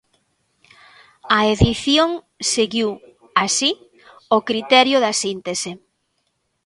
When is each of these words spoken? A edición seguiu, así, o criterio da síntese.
A 1.37 1.39
edición 1.53 2.09
seguiu, 2.53 2.89
así, 3.45 3.71
o 4.37 4.39
criterio 4.49 4.97
da 5.05 5.11
síntese. 5.23 5.71